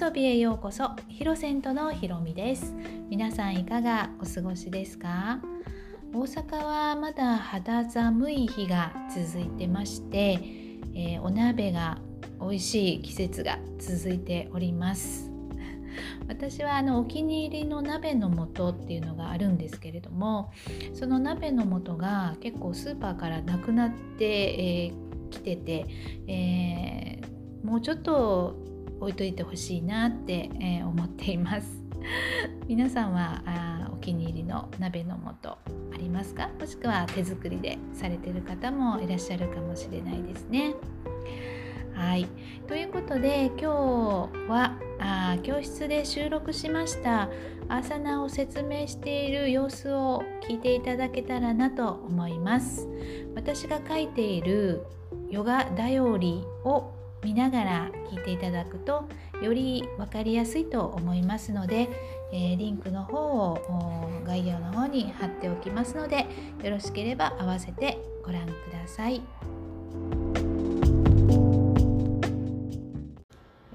[0.00, 2.72] 遊びへようこそヒロセントのひろみです。
[3.10, 5.40] 皆さんいかがお過ごしですか？
[6.14, 10.38] 大阪はまだ肌寒い日が続いてまして、
[10.94, 11.98] えー、お鍋が
[12.40, 15.32] 美味しい季節が続いております。
[16.28, 20.52] 私はあのお気に入りの鍋の素っていうのがあるんですけれども
[20.94, 24.92] その鍋の素が結構スーパーからなくなって
[25.30, 25.86] き、えー、てて、
[26.28, 28.68] えー、もうちょっと
[29.00, 31.82] 置いといてほしいなって、えー、思っています。
[32.68, 35.58] 皆さんはあお気に入りの鍋の素あ
[35.98, 36.50] りますか？
[36.58, 40.74] もしくは手作りでされてる方もいらっしゃるかもしれないですね。
[41.94, 42.26] はい。
[42.68, 43.66] ということで今日
[44.48, 47.28] はあ教室で収録しました
[47.68, 52.88] アーサナを説明している様子を聞いていただけたらなと思います。
[53.34, 54.86] 私が書いている
[55.30, 56.92] ヨガダヨリを
[57.28, 59.06] 見ながら聞いていただくと
[59.42, 61.90] より分かりやすいと思いますので、
[62.32, 63.58] えー、リンクの方を
[64.24, 66.26] 概要の方に貼っておきますので
[66.62, 69.20] よろしければ合わせてご覧ください。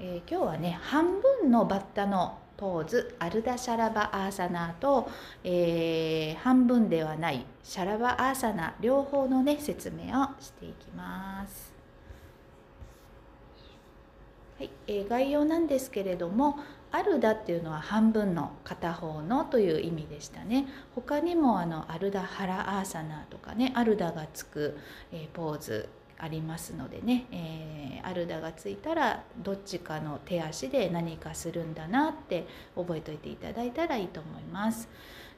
[0.00, 5.08] えー、今日はね半分のバッタのポーズアルダシャラバアーサナと、
[5.44, 11.83] えー、半分ではないシャラバアーサナ両方のね説明をしていきます。
[14.64, 16.58] はいえー、概要なんですけれども
[16.90, 24.78] アルダっていうのは半分の片方のという意味でしたね他にもあのアルダハラアーサナとかねアルダがつく、
[25.12, 34.88] えー、ポーズありますのでね、えー、アルダがついたらどっちかの手足で何かするんだなって覚えておいていただいたらいいと思います。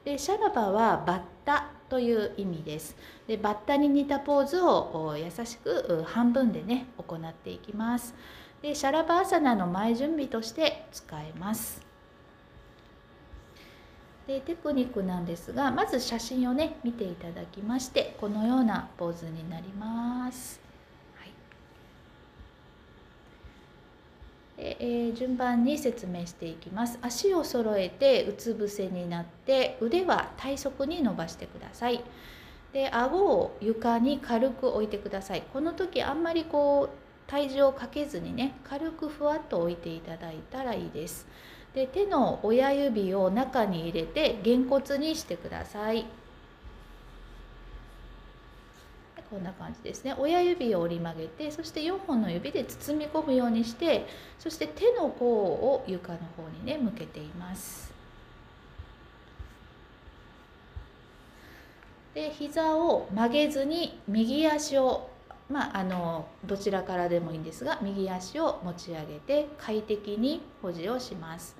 [0.05, 2.95] でシャラバはバッタという意味です。
[3.27, 8.13] でバッタに似たポーズを優しく半分でね行っていきます。
[8.61, 11.81] でシャラバーサナの前準備として使えます。
[14.27, 20.59] でテクニックなんですがまず写真をね見ていただきましてこのようなポーズになります。
[24.57, 26.97] でえー、順番に説明していきます。
[27.01, 32.03] 足を揃えてうつ伏せになって腕は体側に伸ばしてください。
[32.73, 35.43] で顎を床に軽く置いてください。
[35.53, 41.27] この時あんまりこう体重をかけずにね軽くふわっと置いていただいたらいいです。
[41.73, 46.05] で手の親指を中に入れてげんこつにしてください。
[49.29, 50.15] こんな感じですね。
[50.17, 54.07] 親指を折り曲げてそして4本の指で包み込むようにして
[54.39, 57.91] そして手の甲を床の方にね向けています。
[62.13, 65.09] で膝を曲げずに右足を
[65.49, 71.55] まあ、あのどちらからでもいいんですが右足を持ち上げて快適に保持をします。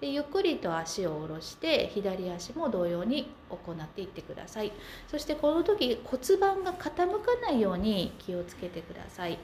[0.00, 4.72] でゆっくりと足を下ろして左足も同様に行っていってください。
[5.08, 7.06] そしてこの時骨盤が傾か
[7.42, 9.38] ないように気をつけてください。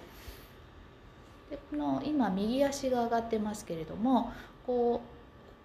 [1.50, 4.32] でこの今右足が上がってますけれども
[4.66, 5.19] こう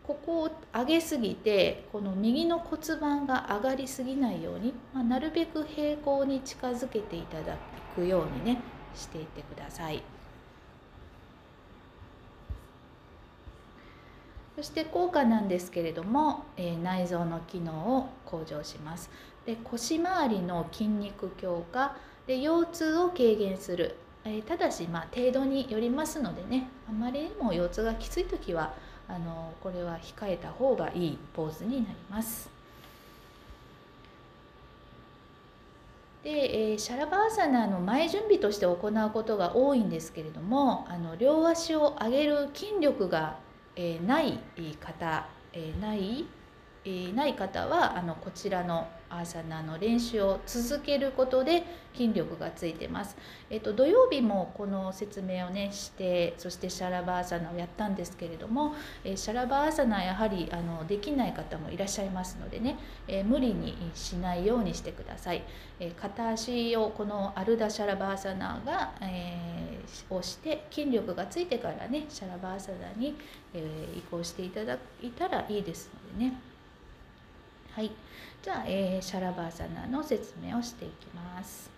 [0.05, 7.57] ここを上げすぎてこの右の骨盤が上がりすぎないように、まあ、なるべく平行に近づけていただ
[7.95, 8.61] くようにね
[8.93, 10.03] していってください。
[14.55, 19.09] そして効果なんですけれども、えー、内臓の機能を向上します。
[19.45, 28.73] で腰回りの筋肉強化で腰痛を軽減する、えー、ただしまあ程度によりますのでねあまりにも腰痛がきつい時は
[29.07, 32.49] あのこれは控えた方がいいポーズになります。
[36.23, 43.37] で、えー、シャラバーサナの前準備として行うことが多いんですけれどもあの両足を上げる筋力が、
[43.75, 44.39] えー、ない
[44.79, 46.25] 方、えー、ない、
[46.85, 51.63] えー、ない方はあのこちらのアーサナの練習を続けることで
[51.93, 53.15] 筋力がついてます。
[53.49, 62.77] えっと、土曜日もこの説明をねしてそしてシャラバーサナをやったんですけれども、えシャラバーサナやはりあのできない方もいらっしゃいますのでね、
[63.07, 65.43] え無理にしないようにしてください。
[65.79, 73.15] え片足をこのアルダシャラバーサナが、えー、押して筋力がついてからねシャラバーサナに、
[73.53, 76.54] え移行していただいたらいいですのでね。
[77.75, 77.91] はい、
[78.41, 81.69] じゃあ、えー、シャラバーサナの説明をしていきます。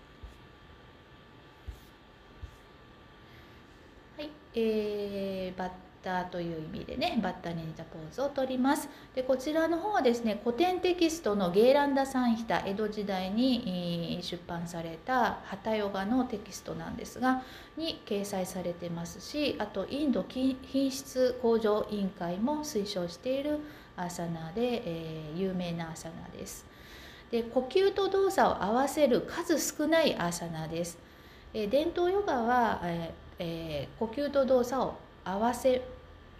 [4.16, 8.88] はい、えー、バッタタという意味でねバッターに似たポーズをとります。
[9.14, 17.44] でこちらの方はですね古典テキストのゲーランダ・サンヒタ江戸時代に出版されたハタヨガのテキストなんですが
[17.76, 23.60] に掲載されてますしあとインド品質向上委員会も推奨している
[23.98, 26.66] アーサナで、えー、有名なアーサナです
[27.30, 30.98] で呼吸と動作を合わせる数少ないアーサナです、
[31.54, 35.82] えー、伝統ヨガは、えーえー、呼吸と動作を合わせ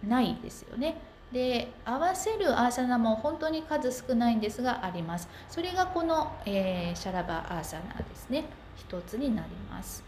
[0.06, 0.96] ないですよね。
[1.32, 5.28] で合わせるアーサナも本当に数少ないんですがあります。
[5.48, 8.44] それがこの、えー、シャラバアーサナですね。
[8.76, 10.02] 一つになります。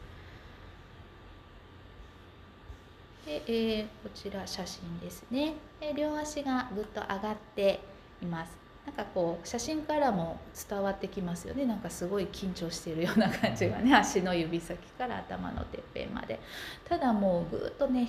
[3.30, 5.54] で、えー、こちら写真ですね。
[5.96, 7.78] 両足がぐっと上がって
[8.20, 8.58] います。
[8.84, 16.40] なんかこう写真からも伝わってきますよねなんかすごい緊張しているような感じがね足の指先から頭のてっぺんまで
[16.88, 18.08] ただもうぐっとね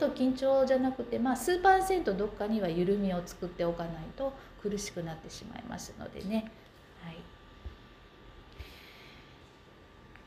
[0.00, 6.50] 100%緊張じゃなくてまあ数パーセントどっかには緩みを作っておかないと苦しくなってしまいますのでね。
[7.02, 7.16] はい、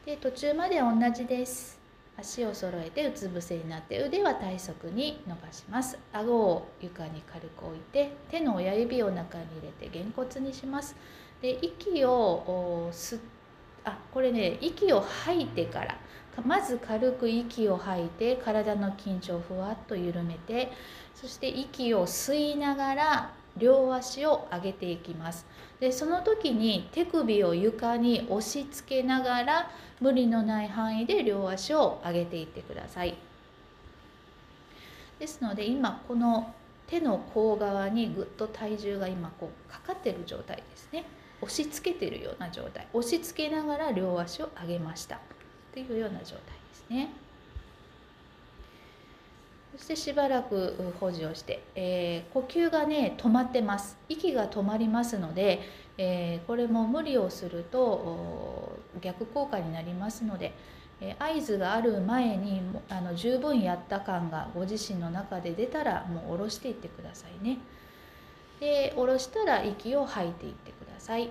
[0.05, 1.84] で途中まで同じです。
[2.17, 5.97] 足を揃えてうつ伏せになって腕は体側に伸ばします。
[6.13, 10.95] 顎を床に軽く置いて手の親指を中に入れてげんこつにします。
[11.41, 13.19] で息を吸
[13.83, 15.97] あこれね息を吐いてから
[16.43, 20.71] まず軽く息を吐いて体の緊張をふわっと緩めて
[21.13, 25.45] そして息を吸いながら両足を上げていきます。
[25.79, 33.15] でその時に手首を床に押し付けながら無理のない範囲で両足を上げていってください。
[35.19, 36.53] ですので今この
[36.87, 41.05] 手の甲側にぐっと体重が今こうかかってる状態ですね。
[41.41, 42.87] 押し付けてるような状態。
[42.93, 45.19] 押し付けながら両足を上げました。
[45.73, 46.41] というような状態で
[46.73, 47.24] すね。
[49.77, 53.97] そしてしばらく保持をして、えー、呼吸がね止まってます。
[54.07, 55.61] 息が止まりますので、
[55.97, 60.53] えー、これも無理をすると逆効果になりますので、
[61.01, 67.57] えー、合図がある前にあの十分やった感がご自身の中で出たらもう下ろしていってくださいね。
[68.61, 71.29] で下ろしたら息を吐いていってください。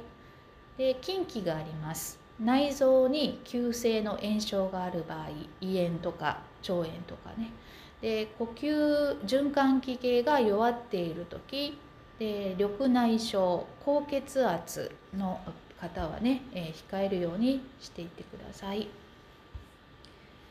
[0.76, 2.20] で近畿があります。
[2.38, 5.28] 内臓に急性の炎症がある場合
[5.60, 7.50] 胃炎とか腸炎とかね。
[8.04, 11.78] で呼吸循環器系が弱っている時
[12.18, 15.40] で緑内障高血圧の
[15.80, 18.88] 方はね、え、控えるようにしていってください。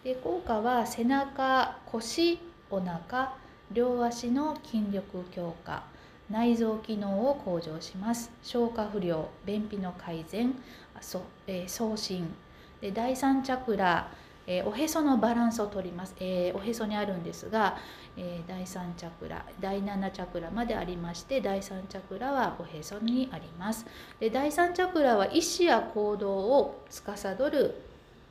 [0.04, 2.40] で効果は背中腰
[2.72, 3.36] お腹
[3.72, 5.84] 両足の筋力強化
[6.32, 8.32] 内臓機能を向上します。
[8.42, 10.56] 消化不良便秘の改善
[11.02, 12.34] そ、えー、送信。
[12.82, 14.10] で第三チャクラ
[14.45, 17.78] えー、おへそのバランスをとります、えー、おへそにあるんですが、
[18.18, 23.86] えー、第3チャクラ第7チャクラまでありまして第3チャクラはおへそにあります。
[24.19, 27.75] で第3チャクラは意思や行動を司る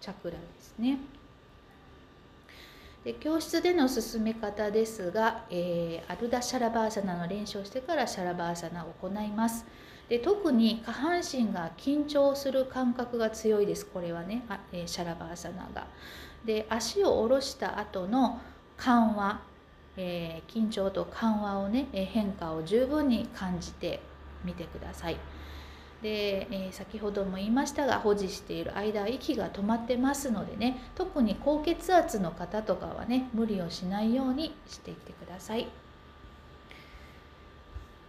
[0.00, 0.98] チャクラですね。
[3.04, 9.64] で教室での進め方ですが、えアルダ・シャラバーサナの練習をしてからシャラバーサナを行います。
[10.08, 15.86] で特に下半身が緊張する感覚が強いですこれはねあ、えー、シャラバーサナが。
[16.44, 18.40] で足を下ろした後の
[18.76, 19.40] 緩和、
[19.96, 24.00] えー、緊張と緩和をね変化を十分に感じて
[24.44, 25.16] みてください。
[26.02, 35.68] で、えー、先ほども言いましたが保持している間息が止まってますのでね特に高血圧の方とかはね無理をしないようにしていってください。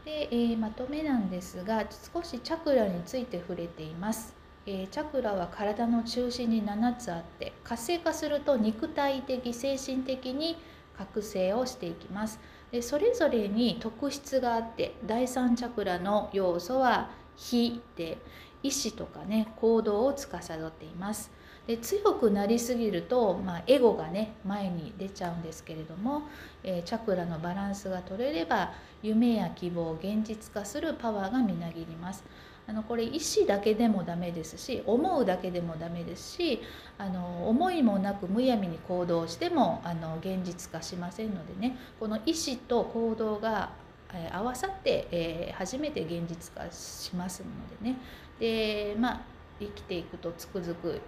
[0.05, 10.57] で、えー、まとめなんですが少しチャクラについて触れています、えー、チャクラは体の中心に7つあって活性化すると肉体的精神的に
[10.97, 12.39] 覚醒をしていきます。
[12.71, 18.17] でそれぞれに特質があって第3チャクラの要素は火で
[18.63, 21.31] 意志とかね行動を司っています。
[21.67, 26.23] で強くなりすぎると、まあ、エゴがね前に出ちゃうんですけれども、
[26.63, 32.23] えー、チャクラのバランスが取れれば夢や希望を現実化するパワーがみなぎります。
[32.65, 36.61] あのこれ意思だけでもダメですし思うだけでもダメですし
[36.97, 43.71] あの思いもなくむやみに行動してもあの現実化しませんのでねこの意思と行動が、
[44.13, 47.97] えー、合わさって、えー、初めて現実化しますのでね
[48.39, 49.21] でまあ
[49.59, 51.01] 生きていくとつくづく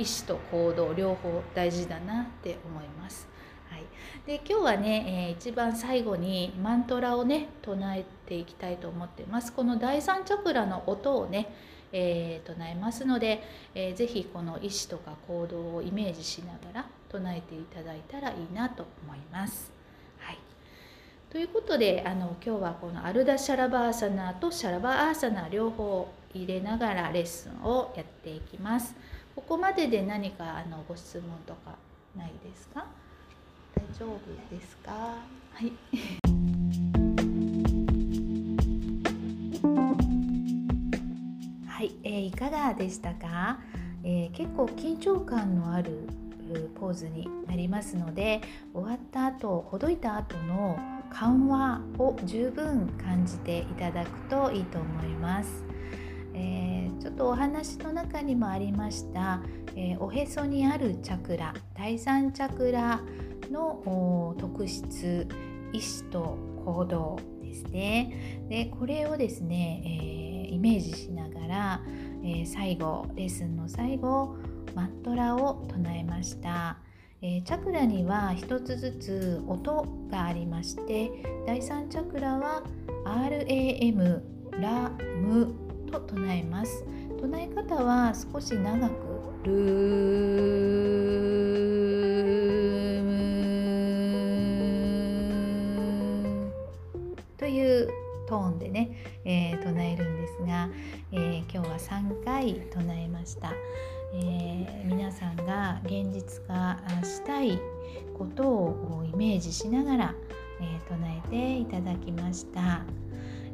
[0.00, 3.28] 意思と行動両方大事だなって思います。
[3.68, 3.84] はい、
[4.26, 11.54] で今日はね、えー、一番最後にマントラをね唱えていきたいと思ってますこの第三チャクラの音をね、
[11.92, 13.44] えー、唱えますので、
[13.76, 19.70] えー、ぜひこの意思とか行動をイメージしながら唱えていただいたらいいなと思います。
[20.18, 20.38] はい
[21.30, 28.94] ということであの今日はこのアルダシャラバーサナとシャラバーサナ両方入れながらレッスンをやっていきます。
[29.34, 31.76] ここまでで何かあのご質問とか
[32.16, 32.86] ないですか？
[33.74, 34.92] 大丈夫ですか？
[34.92, 35.18] は
[35.60, 35.72] い。
[41.66, 43.58] はい、えー、いかがでしたか、
[44.04, 46.08] えー、結構緊張感のある
[46.78, 48.40] ポーズになりますので
[48.74, 50.78] 終わった後ほどいた後の
[51.10, 55.64] 緩和を十分感じていただくといいと思います。
[56.34, 56.69] えー、
[57.00, 59.40] ちょっとお話の中にもありました、
[59.74, 63.00] えー、おへそにあるチャクラ第三チャクラ
[63.50, 65.26] の特質
[65.72, 69.82] 意志と行動ですねでこれをですね、
[70.48, 71.80] えー、イメージしながら、
[72.22, 74.36] え最後レッスンの最後
[74.74, 76.76] マットラを唱えました。
[77.22, 81.10] えー、チャクラには一つずつ音がありまして
[81.46, 82.62] 第3チャクラは
[83.04, 84.90] RAM ラ
[85.20, 86.84] ムと唱えます。
[87.20, 88.94] 唱え方は少し長く。
[89.44, 89.56] ルー
[93.04, 93.10] ム。
[97.36, 97.88] という
[98.28, 100.68] トーンでね、えー、唱えるんですが、
[101.12, 103.52] えー、今日は3回唱えました。
[104.12, 107.58] えー、皆さんが現実化したい
[108.18, 110.14] ことをイメージしながら、
[110.60, 112.82] え、唱えていただきました、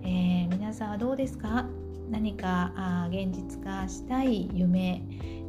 [0.03, 1.67] え、皆さんはどうですか？
[2.11, 5.03] 何かあ現実化したい夢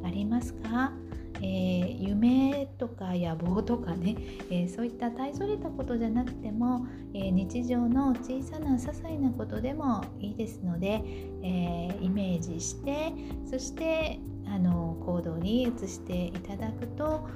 [0.04, 0.92] ありますか？
[1.40, 4.16] えー、夢とか野望とかね、
[4.50, 11.04] えー、そういった大それたことじゃなくても、えー、日常の小さな些細なことでもいいですので、
[11.44, 13.14] えイメージして
[13.46, 17.28] そしてあの行動に移していただくと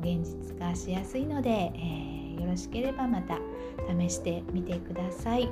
[0.00, 3.38] 現実化しやすいので、えよろしければまた
[3.98, 5.48] 試してみてください。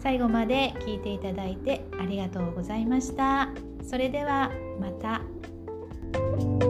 [0.00, 3.48] 最後まで聞いていただいてありがとうございました。
[3.82, 4.50] それでは
[4.80, 5.22] また。
[6.38, 6.65] you